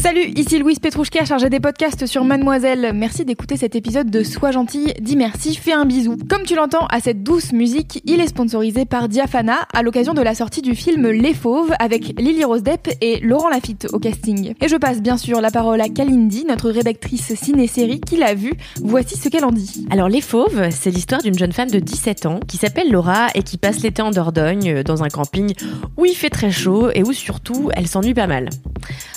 [0.00, 2.92] Salut, ici Louise Petrouchka, chargée des podcasts sur Mademoiselle.
[2.94, 6.16] Merci d'écouter cet épisode de Sois gentil, dis merci, fais un bisou.
[6.30, 10.22] Comme tu l'entends à cette douce musique, il est sponsorisé par Diafana à l'occasion de
[10.22, 14.54] la sortie du film Les Fauves avec Lily Rose Depp et Laurent Lafitte au casting.
[14.60, 18.52] Et je passe bien sûr la parole à Kalindi, notre rédactrice ciné-série qui l'a vu.
[18.80, 19.84] Voici ce qu'elle en dit.
[19.90, 23.42] Alors Les Fauves, c'est l'histoire d'une jeune femme de 17 ans qui s'appelle Laura et
[23.42, 25.54] qui passe l'été en Dordogne euh, dans un camping
[25.96, 28.48] où il fait très chaud et où surtout elle s'ennuie pas mal.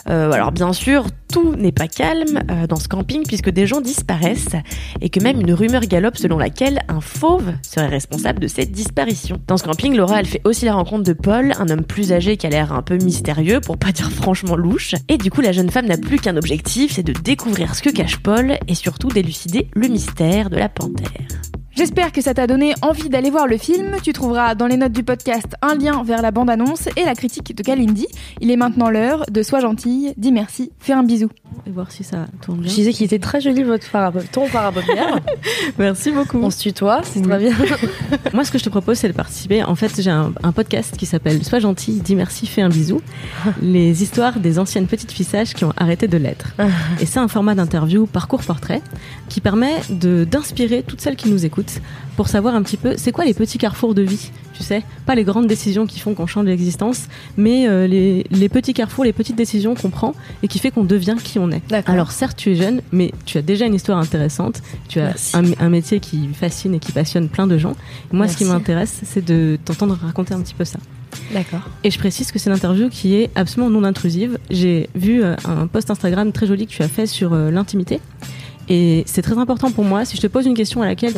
[0.10, 0.28] Euh,
[0.74, 4.56] sûr, tout n'est pas calme euh, dans ce camping puisque des gens disparaissent
[5.00, 9.40] et que même une rumeur galope selon laquelle un fauve serait responsable de cette disparition.
[9.48, 12.38] Dans ce camping, Laura elle fait aussi la rencontre de Paul, un homme plus âgé
[12.38, 14.96] qui a l'air un peu mystérieux pour pas dire franchement louche.
[15.08, 17.90] Et du coup, la jeune femme n'a plus qu'un objectif, c'est de découvrir ce que
[17.90, 21.28] cache Paul et surtout d'élucider le mystère de la panthère.
[21.74, 23.96] J'espère que ça t'a donné envie d'aller voir le film.
[24.04, 27.56] Tu trouveras dans les notes du podcast un lien vers la bande-annonce et la critique
[27.56, 28.08] de Kalindi.
[28.42, 31.30] Il est maintenant l'heure de Sois gentille, dis merci, fais un bisou.
[31.66, 32.70] Et voir si ça tourne bien.
[32.70, 33.90] Je disais qu'il était très joli votre
[34.32, 34.84] ton parapluie.
[35.78, 36.40] Merci beaucoup.
[36.42, 37.54] On se tutoie, c'est très bien.
[38.34, 39.64] Moi, ce que je te propose, c'est de participer.
[39.64, 43.02] En fait, j'ai un, un podcast qui s'appelle Sois gentil, dis merci, fais un bisou.
[43.62, 46.54] Les histoires des anciennes petites filles sages qui ont arrêté de l'être.
[47.00, 48.82] Et c'est un format d'interview parcours portrait
[49.30, 51.61] qui permet de d'inspirer toutes celles qui nous écoutent
[52.16, 54.32] pour savoir un petit peu c'est quoi les petits carrefours de vie.
[54.54, 58.50] Tu sais, pas les grandes décisions qui font qu'on change l'existence, mais euh, les, les
[58.50, 61.64] petits carrefours, les petites décisions qu'on prend et qui fait qu'on devient qui on est.
[61.88, 64.62] Alors certes, tu es jeune, mais tu as déjà une histoire intéressante.
[64.88, 67.76] Tu as un, un métier qui fascine et qui passionne plein de gens.
[68.12, 70.80] Moi, ce qui m'intéresse, c'est de t'entendre raconter un petit peu ça.
[71.34, 71.62] D'accord.
[71.84, 74.38] Et je précise que c'est une interview qui est absolument non intrusive.
[74.50, 78.00] J'ai vu euh, un post Instagram très joli que tu as fait sur euh, l'intimité.
[78.74, 80.06] Et c'est très important pour moi.
[80.06, 81.14] Si je te pose une question à laquelle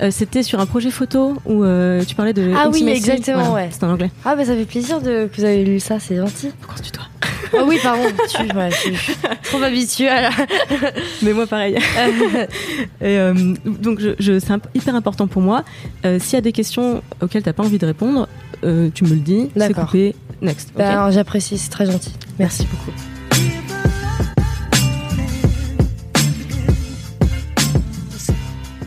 [0.00, 3.68] euh, c'était sur un projet photo où euh, tu parlais de Ah oui, exactement, ouais.
[3.70, 4.10] C'est en anglais.
[4.24, 6.50] Ah bah ça fait plaisir de, que vous avez lu ça, c'est gentil.
[6.60, 7.04] Pourquoi tu toi
[7.52, 10.30] Ah oui, pardon, tu, ouais, je suis trop habituée à la...
[11.22, 11.76] Mais moi pareil.
[13.00, 13.34] Et, euh,
[13.66, 15.64] donc je, je- c'est hyper important pour moi.
[16.02, 18.26] S'il y a des questions auxquelles t'as pas envie de répondre,
[18.62, 19.50] tu me le dis.
[19.54, 20.14] C'est coupé.
[20.40, 20.70] Next.
[20.76, 22.12] Ben, J'apprécie, c'est très gentil.
[22.38, 22.96] Merci beaucoup.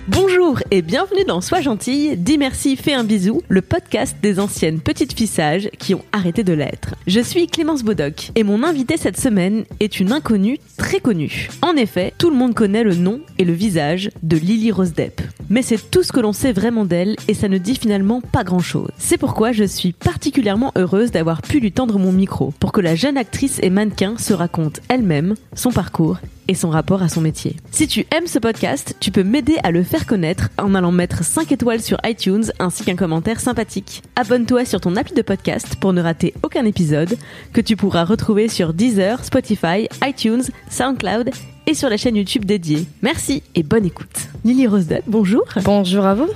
[0.09, 4.81] Bonjour et bienvenue dans Sois gentille, dis merci, fais un bisou, le podcast des anciennes
[4.81, 6.95] petites filles sages qui ont arrêté de l'être.
[7.07, 11.47] Je suis Clémence Bodoc et mon invitée cette semaine est une inconnue très connue.
[11.61, 15.21] En effet, tout le monde connaît le nom et le visage de Lily Rose Depp.
[15.49, 18.43] Mais c'est tout ce que l'on sait vraiment d'elle et ça ne dit finalement pas
[18.43, 18.89] grand chose.
[18.97, 22.95] C'est pourquoi je suis particulièrement heureuse d'avoir pu lui tendre mon micro pour que la
[22.95, 26.17] jeune actrice et mannequin se raconte elle-même son parcours
[26.47, 27.55] et son rapport à son métier.
[27.71, 31.23] Si tu aimes ce podcast, tu peux m'aider à le faire connaître en allant mettre
[31.23, 34.03] 5 étoiles sur iTunes ainsi qu'un commentaire sympathique.
[34.15, 37.17] Abonne-toi sur ton appli de podcast pour ne rater aucun épisode
[37.53, 41.31] que tu pourras retrouver sur Deezer, Spotify, iTunes, SoundCloud
[41.67, 42.85] et sur la chaîne YouTube dédiée.
[43.01, 44.29] Merci et bonne écoute.
[44.43, 45.43] Lily Rosedale, bonjour.
[45.63, 46.29] Bonjour à vous.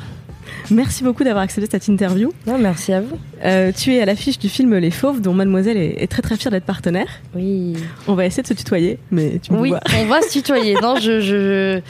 [0.69, 2.31] Merci beaucoup d'avoir accédé à cette interview.
[2.45, 3.17] Non, merci à vous.
[3.45, 6.35] Euh, tu es à l'affiche du film Les Fauves dont Mademoiselle est, est très très
[6.35, 7.07] fière d'être partenaire.
[7.35, 7.73] Oui.
[8.07, 9.79] On va essayer de se tutoyer, mais tu me Oui, vois.
[9.97, 10.75] on va se tutoyer.
[10.81, 11.81] Non, je, je,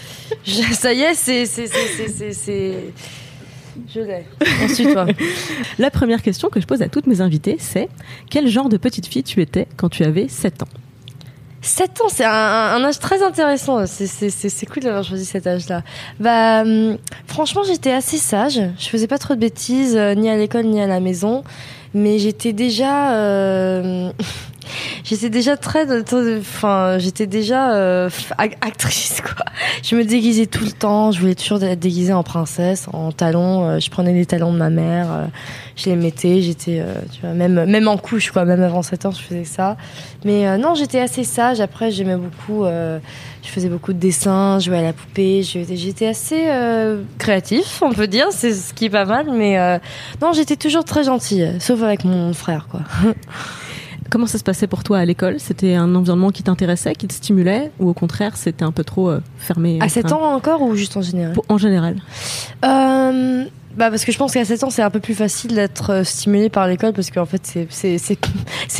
[0.73, 2.73] ça y est, c'est, c'est, c'est, c'est, c'est, c'est-
[3.93, 4.25] je l'ai.
[4.63, 5.05] On se tutoie.
[5.79, 7.89] La première question que je pose à toutes mes invitées, c'est
[8.29, 10.67] quel genre de petite fille tu étais quand tu avais 7 ans?
[11.61, 13.85] 7 ans, c'est un, âge très intéressant.
[13.87, 15.83] C'est cool d'avoir choisi cet âge-là.
[16.19, 18.61] Bah, hum, franchement, j'étais assez sage.
[18.77, 21.43] Je faisais pas trop de bêtises, euh, ni à l'école, ni à la maison.
[21.93, 24.11] Mais j'étais déjà, euh,
[25.03, 25.85] j'étais déjà très,
[26.39, 29.45] enfin, j'étais déjà euh, ac- actrice quoi.
[29.83, 31.11] Je me déguisais tout le temps.
[31.11, 33.67] Je voulais toujours être déguisée en princesse, en talons.
[33.67, 35.25] euh, je prenais les talons de ma mère, euh,
[35.75, 36.41] je les mettais.
[36.41, 36.83] J'étais,
[37.13, 38.45] tu vois, même même en couche quoi.
[38.45, 39.77] Même avant 7 ans, je faisais ça.
[40.25, 41.59] Mais non, j'étais assez sage.
[41.61, 42.65] Après, j'aimais beaucoup.
[42.65, 42.99] je
[43.49, 45.43] faisais beaucoup de dessins, jouais à la poupée.
[45.43, 46.45] J'étais assez
[47.17, 48.27] créatif, on peut dire.
[48.31, 49.27] C'est ce qui est pas mal.
[49.31, 49.79] Mais
[50.21, 52.81] non, j'étais toujours très gentille, sauf avec mon frère, quoi.
[54.09, 55.39] Comment ça se passait pour toi à l'école?
[55.39, 59.09] C'était un environnement qui t'intéressait, qui te stimulait, ou au contraire c'était un peu trop
[59.09, 59.79] euh, fermé?
[59.81, 61.35] À 7 restreint ans encore ou juste en général?
[61.49, 61.97] En général.
[62.65, 63.45] Euh,
[63.75, 66.03] bah parce que je pense qu'à 7 ans c'est un peu plus facile d'être euh,
[66.03, 68.17] stimulé par l'école parce qu'en fait c'est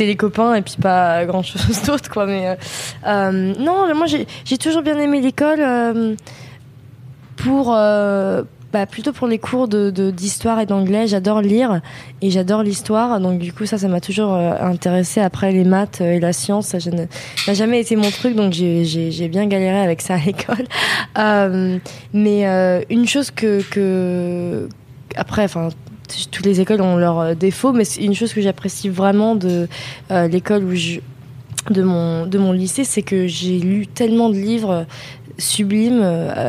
[0.00, 2.56] les copains et puis pas grand chose d'autre quoi mais
[3.06, 6.16] euh, non moi j'ai toujours bien aimé l'école
[7.36, 7.76] pour
[8.70, 11.06] bah, plutôt pour les cours de d'histoire et d'anglais.
[11.06, 11.80] J'adore lire
[12.20, 13.18] et j'adore l'histoire.
[13.18, 16.68] Donc du coup ça ça m'a toujours euh, intéressé après les maths et la science
[16.68, 18.36] ça n'a jamais été mon truc.
[18.36, 20.66] Donc j'ai bien galéré avec ça à l'école.
[21.16, 21.78] Euh,
[22.12, 24.68] mais euh, une chose que que
[25.16, 25.70] après enfin
[26.30, 29.66] toutes les écoles ont leurs défauts mais une chose que j'apprécie vraiment de
[30.10, 31.00] l'école où je
[31.70, 34.86] de mon de mon lycée c'est que j'ai lu tellement de livres
[35.38, 36.02] sublimes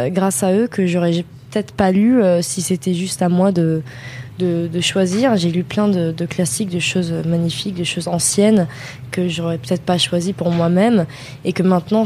[0.10, 3.82] grâce à eux que j'aurais peut-être pas lu euh, si c'était juste à moi de
[4.40, 5.36] de, choisir.
[5.36, 8.68] J'ai lu plein de, classiques, de choses magnifiques, de choses anciennes
[9.12, 11.06] que j'aurais peut-être pas choisi pour moi-même
[11.44, 12.06] et que maintenant,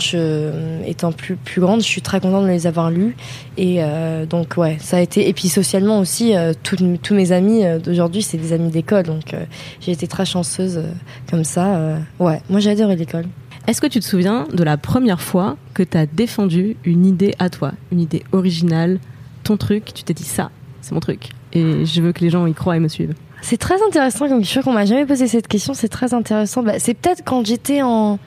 [0.85, 3.15] étant plus plus grande, je suis très contente de les avoir lus.
[3.57, 5.27] Et euh, donc ouais, ça a été.
[5.27, 9.35] Et puis socialement aussi, euh, tous mes amis euh, d'aujourd'hui, c'est des amis d'école, donc
[9.81, 10.81] j'ai été très chanceuse
[11.29, 11.97] comme ça.
[12.19, 13.25] ouais, moi j'ai l'école.
[13.67, 17.33] Est-ce que tu te souviens de la première fois que tu as défendu une idée
[17.39, 18.99] à toi, une idée originale,
[19.43, 20.51] ton truc, tu t'es dit ça,
[20.81, 23.13] c'est mon truc et je veux que les gens y croient et me suivent.
[23.41, 26.63] C'est très intéressant, comme je suis qu'on m'a jamais posé cette question, c'est très intéressant.
[26.63, 28.19] Bah, c'est peut-être quand j'étais en.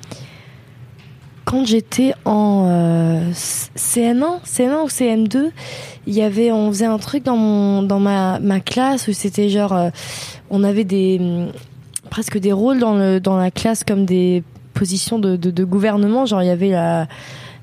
[1.45, 5.51] Quand j'étais en euh, CM1, CM1 ou CM2,
[6.09, 9.49] il y avait, on faisait un truc dans mon, dans ma, ma classe où c'était
[9.49, 9.91] genre, euh,
[10.51, 11.53] on avait des, hum,
[12.11, 14.43] presque des rôles dans le, dans la classe comme des
[14.75, 16.27] positions de, de, de gouvernement.
[16.27, 17.07] Genre, il y avait la,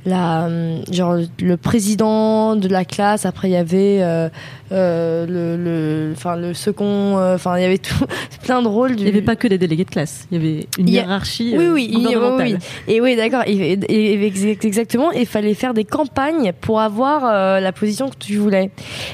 [0.06, 3.26] la, hum, genre le président de la classe.
[3.26, 4.30] Après, il y avait
[4.74, 7.18] euh, le, le, enfin le second.
[7.18, 8.06] euh, Enfin, il y avait tout,
[8.44, 8.96] plein de rôles.
[8.96, 9.04] Du...
[9.04, 10.98] Il n'y avait pas que des délégués de classe, il y avait une Il y
[11.00, 12.56] a- hiérarchie Oui, euh, oui, y- oui, oui.
[12.88, 13.44] Et oui, d'accord.
[13.46, 15.12] Et, et- et exact- exactement.
[15.12, 17.24] Il fallait faire des campagnes pour avoir
[17.62, 18.72] la position que tu voulais.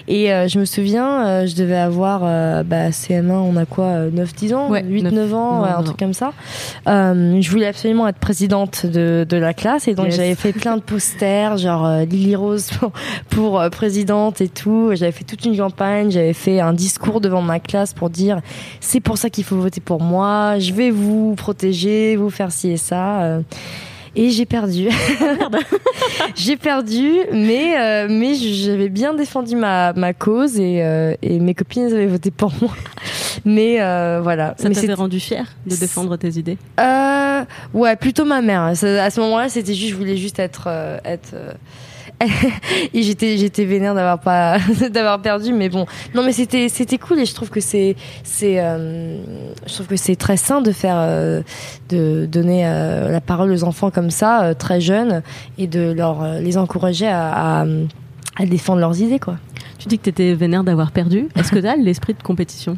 [0.07, 2.21] Et je me souviens, je devais avoir
[2.63, 4.69] bah, CM1, on a quoi, euh, 9-10 ans?
[4.69, 6.31] Ouais, 8-9 neuf- ans, ouais, un truc comme ça.
[6.87, 10.15] Je voulais absolument être présidente de, de la classe et donc Yes.
[10.15, 12.91] j'avais fait plein de posters, genre Lily Rose pour,
[13.29, 14.91] pour, présidente et tout.
[14.93, 18.41] J'avais fait toute une campagne, j'avais fait un discours devant ma classe pour dire
[18.79, 22.69] c'est pour ça qu'il faut voter pour moi, je vais vous protéger, vous faire ci
[22.71, 23.21] et ça.
[23.21, 23.41] euh.
[24.15, 24.89] Et j'ai perdu.
[26.35, 31.39] j'ai perdu, mais mais, euh, mais j'avais bien défendu ma, ma cause et, euh, et
[31.39, 32.71] mes copines avaient voté pour moi.
[33.45, 34.55] Mais euh, voilà.
[34.57, 36.57] Ça t'avait rendu fier de défendre tes idées?
[37.73, 38.61] Ouais, plutôt ma mère.
[38.63, 40.67] À ce moment-là, c'était juste, je voulais juste être,
[41.05, 41.35] être.
[42.93, 44.57] et j'étais, j'étais vénère d'avoir pas,
[44.91, 45.85] d'avoir perdu, mais bon.
[46.13, 49.17] Non, mais c'était, c'était cool et je trouve que c'est, c'est, euh,
[49.65, 51.41] je trouve que c'est très sain de faire, euh,
[51.89, 55.21] de donner euh, la parole aux enfants comme ça, très jeunes,
[55.57, 57.65] et de leur, les encourager à, à,
[58.37, 59.37] à défendre leurs idées, quoi.
[59.77, 61.27] Tu dis que tu étais vénère d'avoir perdu.
[61.35, 62.77] Est-ce que tu as l'esprit de compétition?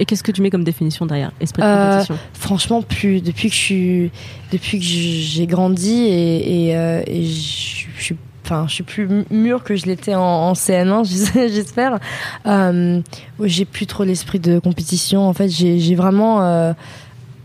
[0.00, 2.18] Et qu'est-ce que tu mets comme définition derrière esprit de Euh, compétition?
[2.34, 4.10] Franchement, plus depuis que je suis,
[4.50, 9.08] depuis que j'ai grandi et, et, euh, et je je suis, enfin, je suis plus
[9.30, 11.04] mûre que je l'étais en, en CM1,
[11.52, 11.98] j'espère.
[12.46, 13.00] Euh,
[13.42, 15.26] j'ai plus trop l'esprit de compétition.
[15.28, 16.72] En fait, j'ai vraiment, euh,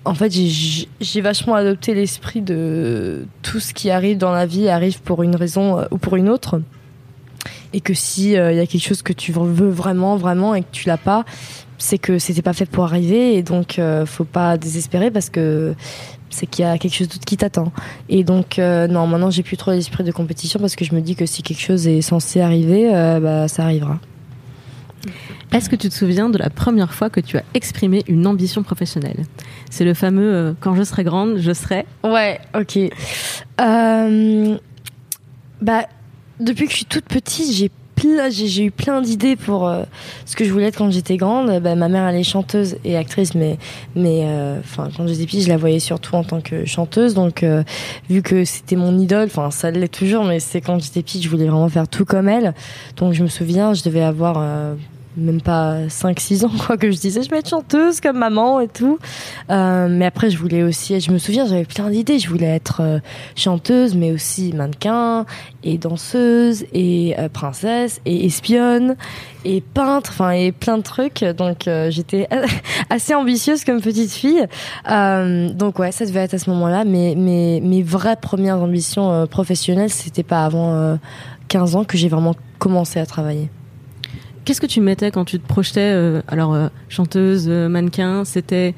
[0.05, 5.01] en fait, j'ai- vachement adopté l'esprit de tout ce qui arrive dans la vie arrive
[5.01, 6.61] pour une raison euh, ou pour une autre.
[7.73, 10.67] Et que si il y a quelque chose que tu veux vraiment, vraiment et que
[10.71, 11.25] tu l'as pas,
[11.77, 15.75] c'est que c'était pas fait pour arriver et donc euh, faut pas désespérer parce que
[16.29, 17.71] c'est qu'il y a quelque chose d'autre qui t'attend.
[18.09, 21.01] Et donc euh, non, maintenant j'ai plus trop l'esprit de compétition parce que je me
[21.01, 23.99] dis que si quelque chose est censé arriver, euh, bah ça arrivera.
[25.53, 28.63] Est-ce que tu te souviens de la première fois que tu as exprimé une ambition
[28.63, 29.23] professionnelle?
[29.69, 31.85] C'est le fameux euh, quand je serai grande, je serai.
[32.03, 32.79] Ouais, ok.
[35.61, 35.87] Bah,
[36.39, 37.71] depuis que je suis toute petite, j'ai
[38.29, 39.83] j'ai eu plein d'idées pour euh,
[40.25, 41.59] ce que je voulais être quand j'étais grande.
[41.61, 43.57] Bah, ma mère, elle est chanteuse et actrice, mais,
[43.95, 47.13] mais, euh, enfin, quand j'étais petite, je la voyais surtout en tant que chanteuse.
[47.13, 47.63] Donc, euh,
[48.09, 51.29] vu que c'était mon idole, enfin, ça l'est toujours, mais c'est quand j'étais petite, je
[51.29, 52.53] voulais vraiment faire tout comme elle.
[52.97, 54.75] Donc, je me souviens, je devais avoir euh,
[55.17, 58.67] même pas 5-6 ans, quoi, que je disais, je vais être chanteuse comme maman et
[58.67, 58.99] tout.
[59.49, 62.19] Euh, mais après, je voulais aussi, je me souviens, j'avais plein d'idées.
[62.19, 62.99] Je voulais être euh,
[63.35, 65.25] chanteuse, mais aussi mannequin,
[65.63, 68.95] et danseuse, et euh, princesse, et espionne,
[69.43, 71.23] et peintre, enfin, et plein de trucs.
[71.23, 72.27] Donc, euh, j'étais
[72.89, 74.45] assez ambitieuse comme petite fille.
[74.85, 76.85] Donc, ouais, ça devait être à ce moment-là.
[76.85, 80.95] Mais mes, mes vraies premières ambitions professionnelles, c'était pas avant euh,
[81.47, 83.49] 15 ans que j'ai vraiment commencé à travailler.
[84.47, 88.75] Qu'est-ce que tu mettais quand tu te projetais euh, Alors, euh, chanteuse, euh, mannequin, c'était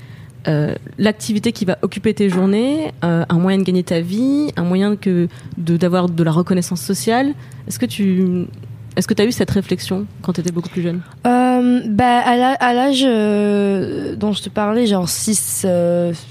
[0.98, 5.28] l'activité qui va occuper tes journées, un moyen de gagner ta vie, un moyen que
[5.58, 7.36] de d'avoir de la reconnaissance sociale.
[7.68, 8.48] Est-ce que tu
[8.96, 11.02] est-ce que tu as eu cette réflexion quand tu étais beaucoup plus jeune?
[11.24, 15.68] Bah, à l'âge dont je te parlais, genre 6,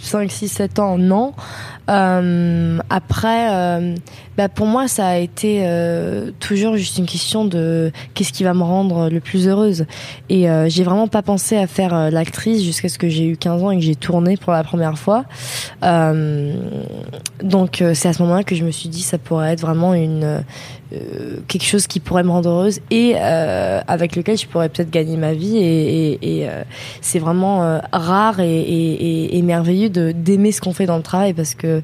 [0.03, 1.35] 5, 6, 7 ans, non.
[1.89, 3.95] Euh, après, euh,
[4.39, 8.55] bah pour moi, ça a été euh, toujours juste une question de qu'est-ce qui va
[8.55, 9.85] me rendre le plus heureuse.
[10.29, 13.37] Et euh, j'ai vraiment pas pensé à faire euh, l'actrice jusqu'à ce que j'ai eu
[13.37, 15.25] 15 ans et que j'ai tourné pour la première fois.
[17.43, 20.45] donc c'est à ce moment-là que je me suis dit ça pourrait être vraiment une
[21.49, 25.33] quelque chose qui pourrait me rendre heureuse et avec lequel je pourrais peut-être gagner ma
[25.35, 25.57] vie.
[25.59, 26.49] Et, et, et
[27.01, 31.78] c'est vraiment rare et, et, merveilleux d'aimer ce qu'on fait dans le travail parce que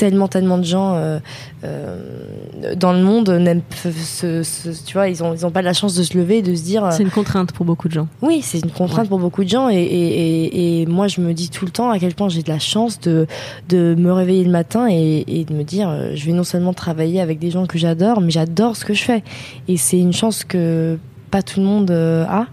[0.00, 1.18] tellement tellement de gens euh,
[1.62, 5.74] euh, dans le monde n'aiment ce, ce, tu vois ils ont ils ont pas la
[5.74, 8.08] chance de se lever et de se dire c'est une contrainte pour beaucoup de gens.
[8.22, 9.08] Oui c'est une contrainte ouais.
[9.10, 11.98] pour beaucoup de gens et, et, et, moi je me dis tout le temps à
[11.98, 13.26] quel point j'ai de la chance de
[13.68, 17.20] de me réveiller le matin et, de me dire euh, je vais non seulement travailler
[17.20, 19.22] avec des gens que j'adore mais j'adore ce que je fais.
[19.68, 20.98] Et c'est une chance que
[21.30, 22.46] pas tout le monde a.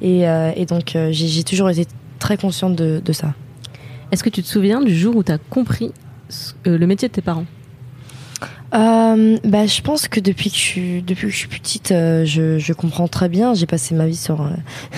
[0.00, 1.84] Et, donc j'ai toujours été
[2.18, 3.34] très consciente de, de ça.
[4.10, 5.92] Est-ce que tu te souviens du jour où tu as compris
[6.64, 7.46] le métier de tes parents
[8.74, 12.24] euh, bah, je pense que depuis que je suis depuis que je suis petite, euh,
[12.24, 13.54] je, je comprends très bien.
[13.54, 14.50] J'ai passé ma vie sur euh,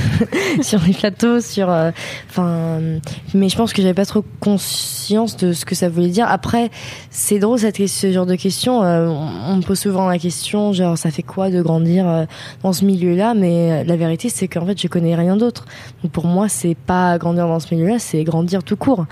[0.62, 2.98] sur les plateaux, sur enfin, euh,
[3.34, 6.26] mais je pense que j'avais pas trop conscience de ce que ça voulait dire.
[6.26, 6.70] Après,
[7.10, 8.80] c'est drôle cette ce genre de question.
[8.80, 12.26] On, on, me pose souvent la question, genre ça fait quoi de grandir
[12.62, 13.34] dans ce milieu-là?
[13.34, 15.66] Mais la vérité, c'est qu'en fait, je connais rien d'autre.
[16.02, 19.04] Donc pour moi, c'est pas grandir dans ce milieu-là, c'est grandir tout court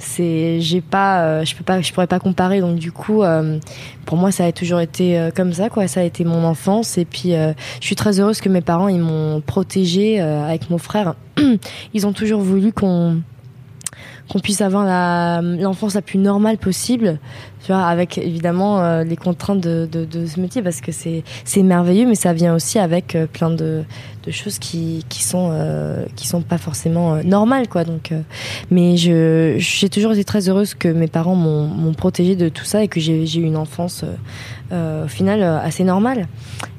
[0.00, 2.60] c'est j'ai pas euh, je peux pas je pourrais pas comparer.
[2.60, 3.58] Donc du coup euh,
[4.06, 5.86] pour moi ça a toujours été euh, comme ça quoi.
[5.86, 6.98] Ça a été mon enfance.
[6.98, 7.54] Et puis je
[7.86, 11.14] suis très heureuse que mes parents ils m'ont protégée avec mon frère.
[11.94, 13.22] Ils ont toujours voulu qu'on
[14.30, 14.84] qu'on puisse avoir
[15.42, 17.18] l'enfance la plus normale possible
[17.62, 19.86] tu vois avec évidemment euh, les contraintes de,
[20.26, 23.84] ce métier parce que c'est merveilleux mais ça vient aussi avec euh, plein de,
[24.30, 27.84] choses qui sont euh, qui sont pas forcément normales quoi.
[27.84, 28.12] Donc
[28.70, 32.84] mais je j'ai toujours été très heureuse que mes parents m'ont protégée de tout ça
[32.84, 34.04] et que j'ai eu une enfance
[34.72, 36.28] au final assez normale.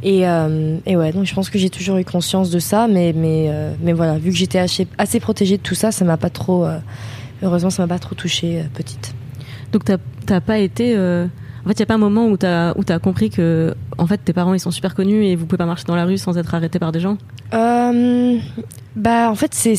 [0.01, 3.91] Et ouais donc je pense que j'ai toujours eu conscience de ça mais mais mais
[3.91, 6.65] voilà vu que j'étais assez, assez protégée de tout ça ça m'a pas trop
[7.41, 9.13] heureusement ça m'a pas trop touchée petite.
[9.71, 11.27] Donc t'as pas été euh...
[11.65, 14.05] en fait il y a pas un moment où t'as où as compris que en
[14.05, 16.17] fait tes parents ils sont super connus et vous pouvez pas marcher dans la rue
[16.17, 17.17] sans être arrêté par des gens?
[17.53, 18.37] Euh,
[18.95, 19.75] bah en fait c'est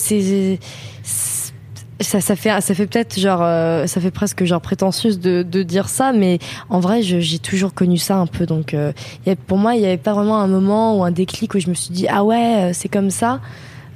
[2.01, 5.63] ça, ça fait ça fait peut-être genre euh, ça fait presque genre prétentieuse de, de
[5.63, 6.39] dire ça mais
[6.69, 8.45] en vrai j'ai toujours connu ça un peu.
[8.47, 8.93] Donc euh,
[9.27, 11.61] y a, pour moi il y avait pas vraiment un moment ou un déclic où
[11.61, 13.41] je me suis dit ah ouais c'est comme ça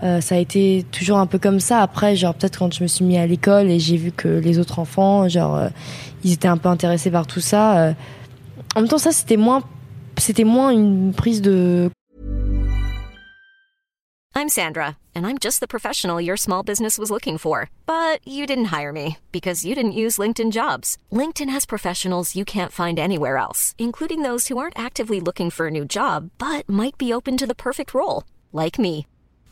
[0.03, 1.81] euh, ça a été toujours un peu comme ça.
[1.81, 4.59] Après, genre peut-être quand je me suis mis à l'école et j'ai vu que les
[4.59, 5.69] autres enfants, genre, euh,
[6.25, 7.79] ils étaient un peu intéressés par tout ça.
[7.79, 7.93] Euh...
[8.75, 9.63] En même temps, ça c'était moins,
[10.19, 11.91] c'était moins une prise de.
[14.35, 18.45] I'm Sandra, and I'm just the professional your small business was looking for, but you
[18.45, 20.99] didn't hire me because you didn't use LinkedIn Jobs.
[21.11, 25.69] LinkedIn has professionals you can't find anywhere else, including those who aren't actively looking for
[25.69, 29.07] a new job but might be open to the perfect role, like me.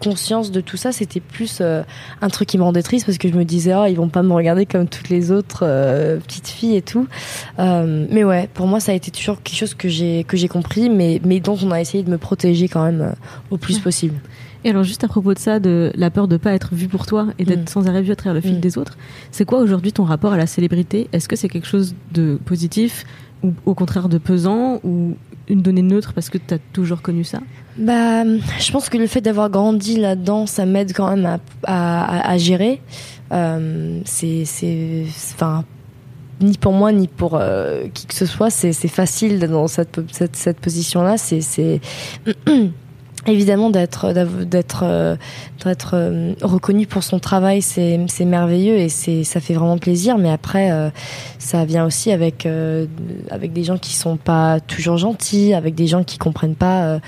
[0.00, 1.82] Conscience de tout ça, c'était plus euh,
[2.22, 4.22] un truc qui me rendait triste parce que je me disais oh, ils vont pas
[4.22, 7.06] me regarder comme toutes les autres euh, petites filles et tout.
[7.58, 10.48] Euh, mais ouais, pour moi ça a été toujours quelque chose que j'ai que j'ai
[10.48, 13.14] compris mais mais dont on a essayé de me protéger quand même
[13.50, 14.14] au plus possible.
[14.64, 17.04] Et alors juste à propos de ça, de la peur de pas être vu pour
[17.04, 17.68] toi et d'être mmh.
[17.68, 18.60] sans arrêt vu à travers le fil mmh.
[18.60, 18.96] des autres,
[19.30, 21.08] c'est quoi aujourd'hui ton rapport à la célébrité?
[21.12, 23.04] Est-ce que c'est quelque chose de positif
[23.42, 25.16] ou au contraire de pesant ou
[25.52, 27.40] une donnée neutre parce que tu as toujours connu ça
[27.76, 32.38] Bah, je pense que le fait d'avoir grandi là-dedans, ça m'aide quand même à, à,
[32.38, 32.80] gérer.
[33.32, 34.44] Euh, c'est,
[35.34, 35.64] enfin,
[36.40, 40.58] ni pour moi ni pour euh, qui que ce soit, c'est, facile dans cette, cette,
[40.58, 41.16] position-là.
[41.18, 41.80] C'est
[43.26, 45.16] évidemment d'être d'être
[45.64, 50.18] d'être euh, reconnu pour son travail c'est c'est merveilleux et c'est ça fait vraiment plaisir.
[50.18, 50.90] Mais après euh,
[51.38, 52.86] ça vient aussi avec euh,
[53.30, 56.98] avec des gens qui sont pas toujours gentils avec des gens qui comprennent pas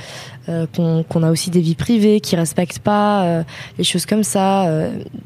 [0.49, 3.43] euh, euh, qu'on qu a aussi des vies privées qui respectent pas euh,
[3.79, 4.69] les choses comme ça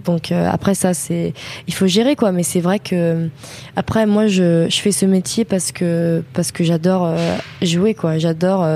[0.04, 1.34] donc après ça c'est
[1.66, 2.32] il faut gérer quoi.
[2.32, 3.28] Mais c'est vrai que
[3.76, 7.14] après moi je je fais ce métier parce que parce que j'adore
[7.62, 8.18] jouer quoi.
[8.18, 8.66] J'adore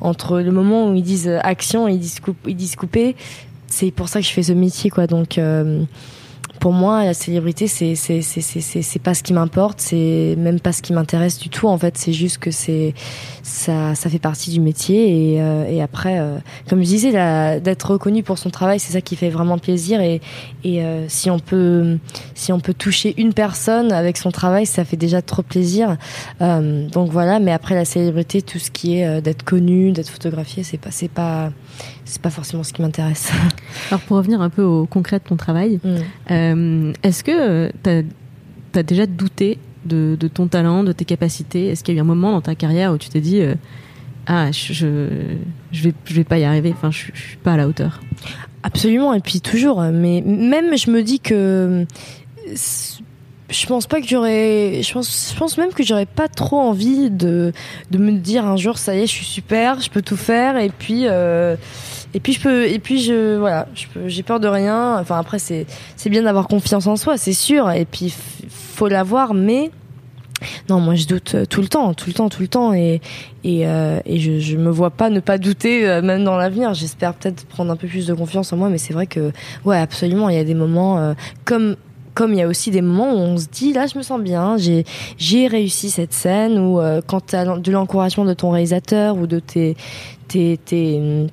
[0.00, 3.16] entre le moment où ils disent action et ils disent, ils disent couper
[3.70, 5.06] c'est pour ça que je fais ce métier quoi.
[5.06, 5.84] Donc euh,
[6.60, 10.60] pour moi, la célébrité, c'est c'est c'est c'est c'est pas ce qui m'importe, c'est même
[10.60, 11.66] pas ce qui m'intéresse du tout.
[11.66, 12.94] En fait, c'est juste que c'est
[13.42, 16.36] ça ça fait partie du métier et euh, et après, euh,
[16.68, 17.12] comme je disais,
[17.60, 20.20] d'être reconnu pour son travail, c'est ça qui fait vraiment plaisir et
[20.62, 21.96] et euh, si on peut
[22.34, 25.96] si on peut toucher une personne avec son travail, ça fait déjà trop plaisir.
[26.40, 30.78] donc voilà, mais après la célébrité, tout ce qui est d'être connu, d'être photographié, c'est
[30.78, 31.52] pas c'est pas
[32.04, 33.30] c'est pas forcément ce qui m'intéresse.
[33.90, 35.96] Alors pour revenir un peu au concret de ton travail, mm.
[36.30, 41.68] euh, est-ce que tu as, déjà douté de, ton talent, de tes capacités?
[41.68, 43.54] Est-ce qu'il y a eu un moment dans ta carrière où tu t'es dit euh,
[44.26, 44.72] ah je,
[45.72, 48.00] je, vais je vais pas y arriver, enfin je, je suis pas à la hauteur?
[48.62, 51.86] Absolument et puis toujours, mais même je me dis que
[53.50, 57.52] je pense pas que j'aurais je pense même que j'aurais pas trop envie de
[57.90, 60.56] de me dire un jour ça y est je suis super je peux tout faire
[60.56, 61.56] et puis euh,
[62.14, 63.66] et puis je peux et puis je voilà
[64.06, 65.66] j'ai peur de rien enfin après c'est
[65.96, 68.14] c'est bien d'avoir confiance en soi c'est sûr et puis
[68.50, 69.70] faut l'avoir mais
[70.70, 73.02] non, moi je doute euh, tout le temps, tout le temps, tout le temps, et
[73.44, 76.72] et, euh, je, je me vois pas ne pas douter même dans l'avenir.
[76.72, 79.32] J'espère peut-être prendre un peu plus de confiance en moi, mais c'est vrai que
[79.66, 81.14] ouais, absolument, il y a des moments
[81.44, 81.76] comme
[82.14, 84.20] comme il y a aussi des moments où on se dit là je me sens
[84.20, 84.84] bien, j'ai
[85.16, 89.38] j'ai réussi cette scène ou quand tu as de l'encouragement de ton réalisateur ou de
[89.38, 89.76] tes
[90.28, 91.26] tes, tes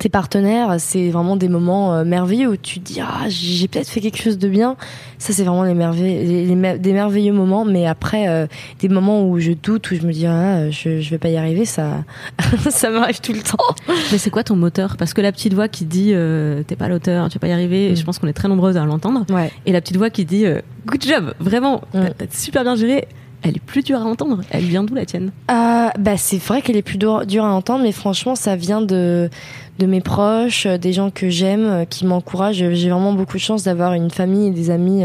[0.00, 3.88] tes partenaires, c'est vraiment des moments euh, merveilleux où tu te dis ah j'ai peut-être
[3.88, 4.76] fait quelque chose de bien.
[5.18, 7.64] Ça c'est vraiment les merveilleux, des merveilleux moments.
[7.64, 8.46] Mais après euh,
[8.80, 11.36] des moments où je doute, où je me dis ah je, je vais pas y
[11.36, 12.04] arriver, ça
[12.68, 13.64] ça m'arrive tout le temps.
[14.10, 14.96] Mais c'est quoi ton moteur?
[14.96, 17.52] Parce que la petite voix qui dit euh, t'es pas l'auteur, tu vas pas y
[17.52, 17.92] arriver.
[17.92, 17.96] Mm.
[17.96, 19.24] je pense qu'on est très nombreuses à l'entendre.
[19.30, 19.52] Ouais.
[19.66, 20.46] Et la petite voix qui dit
[20.84, 22.00] good job, vraiment, mm.
[22.18, 23.06] t'as super bien géré
[23.46, 24.40] elle est plus dure à entendre.
[24.50, 25.30] Elle vient d'où la tienne?
[25.50, 29.30] Euh, bah c'est vrai qu'elle est plus dure, à entendre, mais franchement ça vient de
[29.78, 32.56] de mes proches, euh, des gens que j'aime, euh, qui m'encouragent.
[32.72, 35.04] J'ai vraiment beaucoup de chance d'avoir une famille et des amis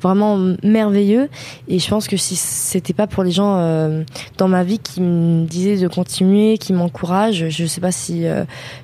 [0.00, 1.28] vraiment merveilleux.
[1.68, 3.56] Et je pense que si c'était pas pour les gens
[4.38, 8.24] dans ma vie qui me disaient de continuer, qui m'encouragent, je sais pas si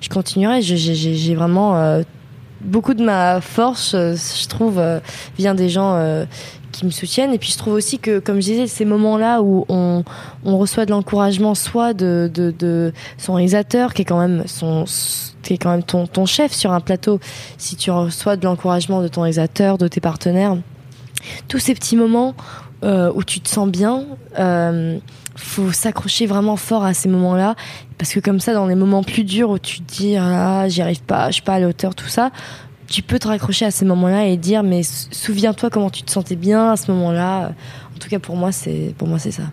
[0.01, 0.63] je continuerais.
[0.63, 2.03] J'ai vraiment
[2.61, 4.81] beaucoup de ma force, je trouve,
[5.39, 6.27] vient des gens
[6.77, 7.33] qui me soutiennent.
[7.33, 10.05] Et puis je trouve aussi que, comme je disais, ces moments-là où on,
[10.45, 16.81] reçoit de l'encouragement, soit de, son réalisateur, qui est quand même ton, chef sur un
[16.81, 17.19] plateau,
[17.59, 20.57] si tu reçois de l'encouragement de ton réalisateur, de tes partenaires,
[21.49, 22.35] tous ces petits moments
[22.85, 24.05] euh, où tu te sens bien,
[24.39, 24.99] euh,
[25.35, 27.55] faut s'accrocher vraiment fort à ces moments-là,
[27.99, 30.83] parce que comme ça, dans les moments plus durs où tu te dis ah j'y
[30.83, 32.31] arrive pas, je suis pas à la hauteur, tout ça,
[32.89, 36.37] tu peux te raccrocher à ces moments-là et dire mais souviens-toi comment tu te sentais
[36.37, 37.53] bien à ce moment-là.
[37.95, 39.45] En tout cas pour moi c'est pour moi c'est ça.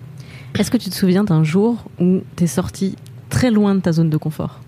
[0.57, 2.95] Est-ce que tu te souviens d'un jour où tu es sorti
[3.29, 4.59] très loin de ta zone de confort?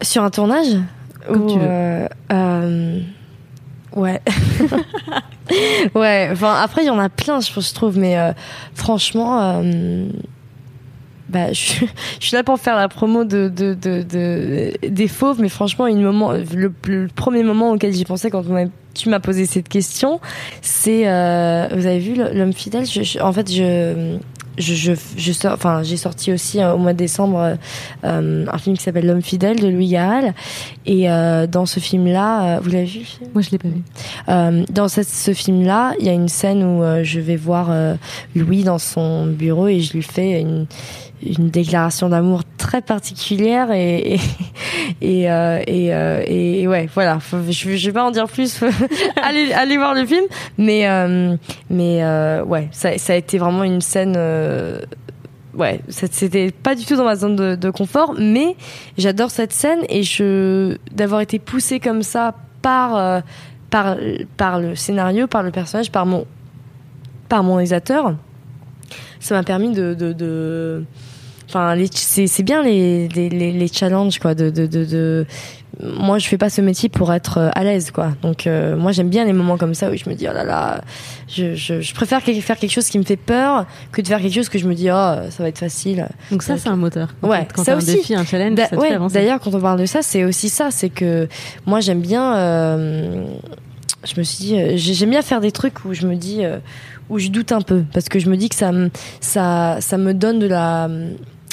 [0.00, 0.76] Sur un tournage?
[1.26, 1.66] Comme tu veux.
[1.68, 3.00] Euh, euh,
[3.94, 4.22] ouais.
[5.94, 8.32] ouais, enfin après il y en a plein je, trouve mais euh,
[8.74, 9.62] franchement
[11.28, 11.84] bah, je,
[12.20, 15.86] je, suis là pour faire la promo de, de, de, de des fauves, mais franchement,
[15.86, 18.44] une moment, le, premier moment auquel j'y pensais quand
[18.94, 20.20] tu m'as posé cette question,
[20.62, 22.84] c'est, euh, vous avez vu l'homme fidèle?
[23.20, 24.18] En fait, je
[24.58, 27.56] je, je, je sors, enfin, j'ai sorti aussi euh, au mois de décembre
[28.04, 30.34] euh, un film qui s'appelle L'homme fidèle de Louis Garrel.
[30.86, 34.64] Et euh, dans ce film-là, vous l'avez vu Moi, je l'ai pas vu.
[34.70, 37.70] dans cette, ce film-là, il y a une scène où je vais voir
[38.34, 40.66] Louis dans son bureau et je lui fais une
[41.22, 44.20] une déclaration d'amour très particulière et et
[45.00, 47.18] et, euh, et, euh, et, ouais voilà.
[47.48, 48.60] Je, je vais pas en dire plus.
[49.22, 50.24] Allez allez voir le film.
[50.58, 51.36] Mais euh,
[51.70, 52.02] mais
[52.42, 54.16] ouais ça, ça a été vraiment une scène
[55.56, 58.56] ouais c'était pas du tout dans ma zone de, confort mais
[58.98, 63.22] j'adore cette scène et je d'avoir été poussée comme ça par
[63.70, 63.96] par
[64.36, 66.26] par le scénario par le personnage par mon
[67.28, 68.14] par mon réalisateur
[69.20, 70.84] ça m'a permis de, de,
[71.48, 74.34] enfin c'est bien les, les, challenges quoi
[75.82, 78.12] moi je fais pas ce métier pour être euh, à l'aise quoi.
[78.22, 80.44] Donc euh, moi j'aime bien les moments comme ça où je me dis oh là
[80.44, 80.80] là
[81.28, 84.34] je, je, je, préfère faire quelque chose qui me fait peur que de faire quelque
[84.34, 86.08] chose que je me dis oh ça va être facile.
[86.30, 87.08] Donc ça c'est un moteur.
[87.22, 89.86] Ouais quand ça aussi un défi un challenge ça ouais, d'ailleurs quand on parle de
[89.86, 91.28] ça c'est aussi ça c'est que
[91.66, 93.26] moi j'aime bien euh,
[94.04, 96.42] je me suis dit j'aime bien faire des trucs où je me dis
[97.08, 97.84] où je doute un peu.
[97.92, 98.72] Parce que je me dis que ça
[99.20, 100.88] ça ça me donne de la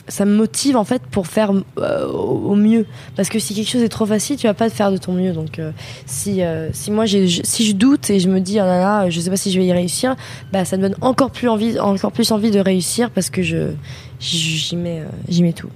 [0.07, 2.85] ça me motive en fait pour faire euh, au mieux.
[3.15, 5.13] Parce que si quelque chose est trop facile tu vas pas te faire de ton
[5.13, 5.33] mieux.
[5.33, 5.71] Donc euh,
[6.05, 9.09] si euh, si moi j'ai si je doute et je me dis oh là là
[9.09, 10.15] je sais pas si je vais y réussir
[10.51, 13.71] bah ça me donne encore plus envie encore plus envie de réussir parce que je
[14.19, 15.69] j'y mets j'y mets tout.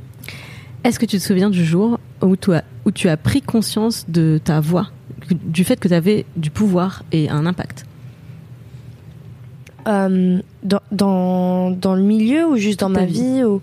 [0.83, 4.05] Est-ce que tu te souviens du jour où tu as où tu as pris conscience
[4.07, 4.87] de ta voix
[5.31, 7.85] du fait que tu avais du pouvoir et un impact?
[9.87, 13.61] Dans, dans, dans le milieu ou juste dans ma ta vie, ou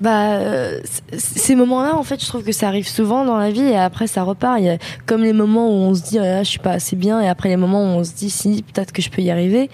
[0.00, 0.80] bah euh,
[1.18, 4.06] ces moments-là en fait je trouve que ça arrive souvent dans la vie et après
[4.06, 4.58] ça repart.
[4.58, 6.96] Il y a comme les moments où on se dit ah, je suis pas assez
[6.96, 9.30] bien et après les moments où on se dit si peut-être que je peux y
[9.30, 9.68] arriver.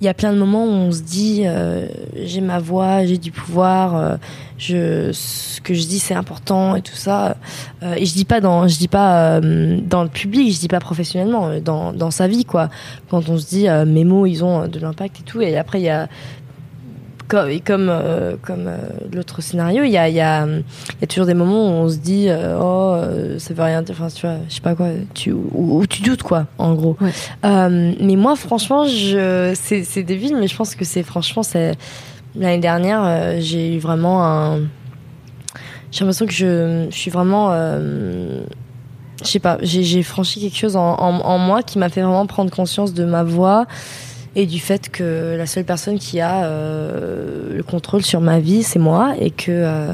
[0.00, 3.18] Il y a plein de moments où on se dit euh, j'ai ma voix j'ai
[3.18, 4.16] du pouvoir euh,
[4.58, 7.36] je ce que je dis c'est important et tout ça.
[7.82, 10.68] Euh, et je dis pas dans je dis pas euh, dans le public je dis
[10.68, 12.68] pas professionnellement euh, dans dans sa vie quoi.
[13.10, 15.80] Quand on se dit euh, mes mots ils ont de l'impact et tout et après
[15.80, 16.08] il y a
[17.32, 18.76] comme, et comme euh, comme euh,
[19.10, 21.88] l'autre scénario il y a il y a y a toujours des moments où on
[21.88, 24.74] se dit euh, oh euh, ça veut rien dire enfin tu vois je sais pas
[24.74, 27.10] quoi tu ou, ou tu doutes quoi en gros Ouais.
[27.42, 31.74] Mais moi franchement je c'est c'est débile mais je pense que c'est franchement c'est
[32.36, 34.58] l'année dernière j'ai eu vraiment un
[35.90, 38.42] j'ai l'impression que je, je suis vraiment je
[39.24, 42.26] sais pas j'ai j'ai franchi quelque chose en, en, en moi qui m'a fait vraiment
[42.26, 43.66] prendre conscience de ma voix
[44.34, 48.62] et du fait que la seule personne qui a euh, le contrôle sur ma vie
[48.62, 49.92] c'est moi et que euh,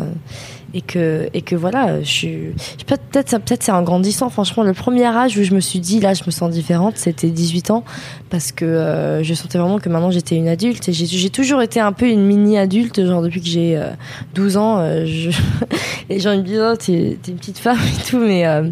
[0.74, 2.38] et que et que voilà je suis
[2.86, 4.28] peut-être peut-être c'est en grandissant.
[4.28, 7.30] Franchement le premier âge où je me suis dit là je me sens différente c'était
[7.30, 7.84] 18 ans.
[8.30, 10.88] Parce que euh, je sentais vraiment que maintenant j'étais une adulte.
[10.88, 13.90] Et j'ai toujours été un peu une mini adulte genre depuis que j'ai euh,
[14.34, 15.30] 12 ans euh, je...
[16.08, 18.18] les gens me disent oh t'es une petite femme et tout.
[18.18, 18.68] Mais euh,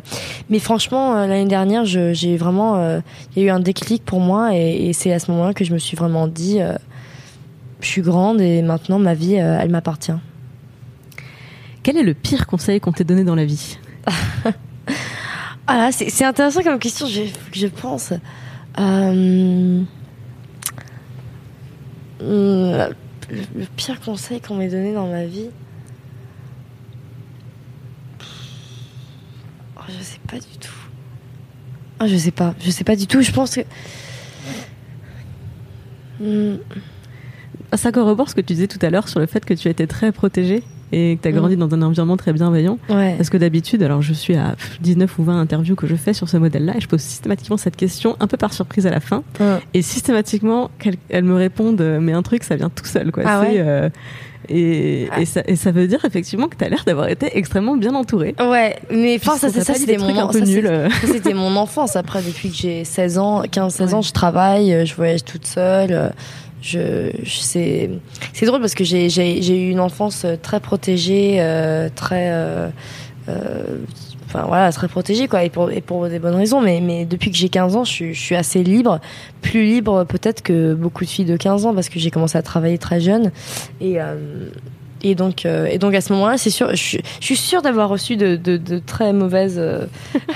[0.51, 3.01] mais franchement euh, l'année dernière j'ai vraiment euh,
[3.35, 4.55] il y a eu un déclic pour moi.
[4.55, 6.59] Et, et c'est à ce moment-là que je me suis vraiment dit
[7.81, 10.13] je suis grande et maintenant ma vie elle m'appartient
[11.87, 13.79] Quel est le pire conseil qu'on t'ait donné dans la vie
[15.69, 17.23] Ah c'est intéressant comme question, je,
[17.53, 18.13] je pense.
[18.81, 19.87] Euh, hum,
[22.19, 22.89] le,
[23.31, 25.51] le pire conseil qu'on m'ait donné dans ma vie.
[29.77, 30.75] Oh, je sais pas du tout.
[32.01, 33.23] Ah, je sais pas, je sais pas du tout.
[33.23, 33.61] Je pense que.
[36.21, 36.59] Hum,
[37.75, 39.87] Ça corrobore ce que tu disais tout à l'heure sur le fait que tu étais
[39.87, 42.79] très protégée et que tu as grandi dans un environnement très bienveillant.
[42.89, 43.15] ouais.
[43.17, 46.29] Parce que d'habitude, alors je suis à 19 ou 20 interviews que je fais sur
[46.29, 49.23] ce modèle-là et je pose systématiquement cette question un peu par surprise à la fin.
[49.41, 49.59] Ouais.
[49.75, 50.71] Et systématiquement,
[51.09, 53.11] elles me répondent, euh, mais un truc, ça vient tout seul.
[53.13, 53.25] Quoi.
[53.27, 53.89] Ah ouais euh,
[54.49, 55.21] et, Ah.
[55.21, 57.95] et, ça, et ça veut dire effectivement que tu as l'air d'avoir été extrêmement bien
[57.95, 58.37] entourée.
[58.39, 60.31] Ouais, mais enfin, ça, c'était mon.
[60.33, 60.39] Ça,
[61.05, 61.97] C'était mon enfance.
[61.97, 66.13] Après, depuis que j'ai 16 ans, 15-16 ans, je travaille, je voyage toute seule.
[66.67, 67.91] C'est,
[68.33, 72.69] c'est drôle parce que j'ai, j'ai, eu une enfance euh, très protégée, euh, très, euh,
[74.33, 76.61] voilà, très protégée quoi, et pour, et pour des bonnes raisons.
[76.61, 79.01] Mais, mais depuis que j'ai 15 ans, je suis, assez libre,
[79.43, 82.43] plus libre peut-être que beaucoup de filles de 15 ans parce que j'ai commencé à
[82.43, 83.31] travailler très jeune
[85.11, 87.63] et donc, euh, et donc à ce moment-là, c'est sûr, je, suis- je suis sûre
[87.63, 89.87] d'avoir reçu de, de, de très mauvaises, euh,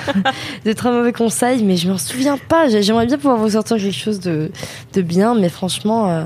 [0.65, 2.69] de très mauvais conseils, mais je m'en souviens pas.
[2.69, 4.51] J'ai- J'aimerais bien pouvoir vous sortir quelque chose de,
[4.95, 6.25] de bien, mais franchement, euh,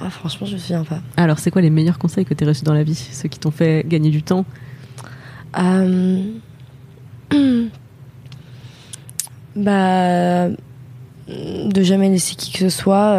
[0.00, 1.00] ah, franchement, je me souviens pas.
[1.16, 2.94] Alors, c'est quoi les meilleurs conseils que tu as reçus dans la vie?
[2.94, 4.44] Ceux qui t'ont fait gagner du temps?
[5.58, 6.20] Euh,
[9.56, 10.48] bah,
[11.28, 13.16] de jamais laisser qui que ce soit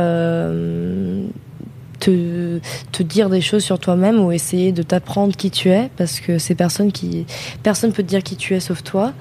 [1.99, 2.59] te,
[3.03, 6.55] dire des choses sur toi-même ou essayer de t'apprendre qui tu es parce que c'est
[6.55, 7.25] personne qui
[7.63, 9.13] personne peut te dire qui tu es sauf toi.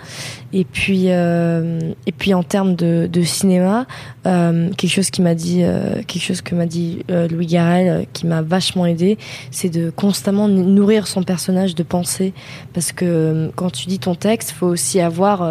[0.52, 3.86] Et puis euh, et puis en termes de, cinéma
[4.26, 8.26] euh, quelque chose qui m'a dit euh, quelque chose que m'a dit Louis Garrel qui
[8.26, 9.18] m'a vachement aidé
[9.50, 12.32] c'est de constamment nourrir son personnage de pensée.
[12.72, 15.42] Parce que quand tu dis ton texte faut aussi avoir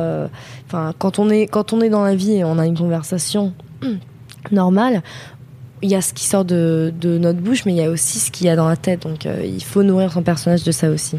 [0.67, 3.53] enfin quand on est quand on est dans la vie et on a une conversation
[4.51, 5.01] normale
[5.81, 8.19] il y a ce qui sort de, de notre bouche mais il y a aussi
[8.19, 9.03] ce qu'il y a dans la tête.
[9.03, 11.17] Donc euh, il faut nourrir son personnage de ça aussi.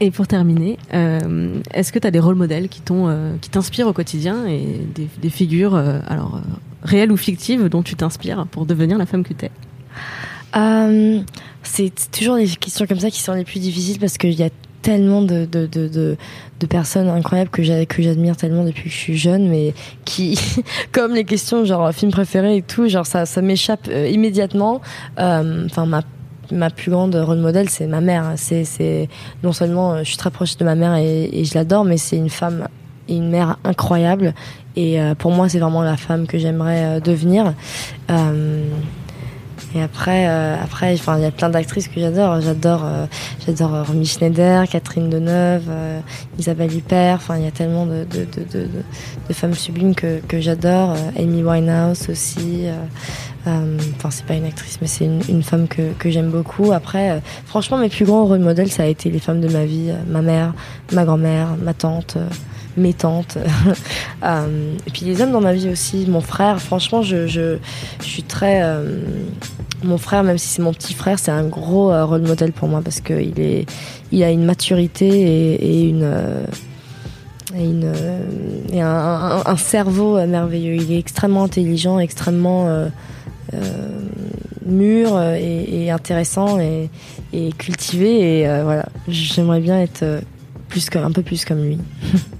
[0.00, 3.50] Et pour terminer, euh, est-ce que tu as des rôles modèles qui t'ont, euh, qui
[3.50, 6.40] t'inspirent au quotidien et des, des figures, alors
[6.84, 9.50] réelles ou fictives, dont tu t'inspires pour devenir la femme que t'es?
[10.56, 11.20] Euh,
[11.62, 14.50] c'est toujours des questions comme ça qui sont les plus difficiles parce qu'il y a
[14.82, 16.16] tellement de, de, de, de,
[16.60, 20.38] de personnes incroyables que j'a- que j'admire tellement depuis que je suis jeune, mais qui,
[20.92, 24.80] comme les questions genre film préféré et tout, genre ça, ça m'échappe euh, immédiatement.
[25.18, 26.02] Euh, Enfin, ma
[26.50, 28.32] ma plus grande rôle modèle, c'est ma mère.
[28.36, 29.08] C'est, c'est
[29.42, 31.98] non seulement euh, je suis très proche de ma mère et, et je l'adore, mais
[31.98, 32.66] c'est une femme
[33.06, 34.32] et une mère incroyable.
[34.74, 37.52] Et euh, pour moi, c'est vraiment la femme que j'aimerais devenir.
[38.10, 38.62] Euh,
[39.74, 42.40] Et après, euh, après, enfin, il y a plein d'actrices que j'adore.
[42.40, 43.04] J'adore, euh,
[43.46, 46.00] j'adore Romy Schneider, Catherine Deneuve, euh,
[46.38, 47.16] Isabelle Huppert.
[47.16, 48.66] Enfin, il y a tellement de, de, de, de,
[49.28, 50.92] de- femmes sublimes que, que j'adore.
[50.92, 52.62] Euh, Amy Winehouse aussi.
[52.66, 52.72] euh,
[53.46, 56.72] euh, Enfin, c'est pas une actrice, mais c'est une, une femme que, que j'aime beaucoup.
[56.72, 59.90] Après, franchement, mes plus grands rôles modèles, ça a été les femmes de ma vie.
[60.08, 60.54] ma mère,
[60.92, 62.16] ma grand-mère, ma tante,
[62.78, 63.36] mes tantes.
[64.24, 66.06] Et puis les hommes dans ma vie aussi.
[66.08, 67.58] Mon frère, franchement, je, je,
[68.00, 68.62] je suis très...
[68.62, 69.00] euh,
[69.82, 72.68] mon frère, même si c'est mon petit frère, c'est un gros euh, rôle modèle pour
[72.68, 73.66] moi parce qu'il est,
[74.12, 76.02] il a une maturité et, une...
[76.02, 76.44] euh,
[77.56, 78.22] et, une, euh,
[78.72, 80.74] et un, cerveau euh, merveilleux.
[80.74, 82.88] Il est extrêmement intelligent, extrêmement euh,
[83.54, 83.58] euh,
[84.66, 86.90] mûr euh, et, intéressant et,
[87.58, 88.40] cultivé.
[88.40, 90.20] Et euh, voilà, j'aimerais bien être euh,
[90.68, 91.78] plus un peu plus comme lui.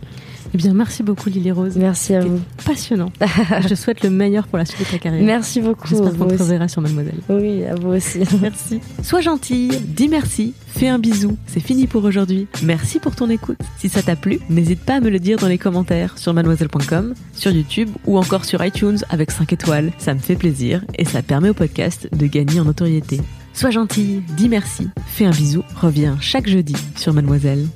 [0.54, 1.76] Eh bien, merci beaucoup Lily Rose.
[1.76, 2.40] Merci à vous.
[2.64, 3.12] Passionnant.
[3.62, 5.24] Je te souhaite le meilleur pour la suite de ta carrière.
[5.24, 5.88] Merci beaucoup.
[5.88, 7.18] J'espère qu'on te reverra sur Mademoiselle.
[7.28, 8.20] Oui, à vous aussi.
[8.40, 8.80] Merci.
[9.02, 11.36] Sois gentille, dis merci, fais un bisou.
[11.46, 12.46] C'est fini pour aujourd'hui.
[12.62, 13.58] Merci pour ton écoute.
[13.78, 17.14] Si ça t'a plu, n'hésite pas à me le dire dans les commentaires sur mademoiselle.com,
[17.34, 19.92] sur YouTube ou encore sur iTunes avec 5 étoiles.
[19.98, 23.20] Ça me fait plaisir et ça permet au podcast de gagner en notoriété.
[23.52, 27.66] Sois gentille, dis merci, fais un bisou, reviens chaque jeudi sur Mademoiselle.